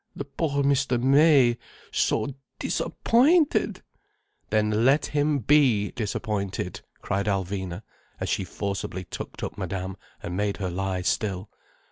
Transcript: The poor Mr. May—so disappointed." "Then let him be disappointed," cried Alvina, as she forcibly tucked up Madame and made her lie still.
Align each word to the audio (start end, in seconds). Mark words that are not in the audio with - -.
The 0.15 0.25
poor 0.25 0.63
Mr. 0.63 0.99
May—so 0.99 2.33
disappointed." 2.57 3.83
"Then 4.49 4.83
let 4.83 5.05
him 5.05 5.37
be 5.37 5.91
disappointed," 5.91 6.81
cried 7.03 7.27
Alvina, 7.27 7.83
as 8.19 8.27
she 8.27 8.43
forcibly 8.43 9.03
tucked 9.03 9.43
up 9.43 9.59
Madame 9.59 9.97
and 10.23 10.35
made 10.35 10.57
her 10.57 10.71
lie 10.71 11.03
still. 11.03 11.51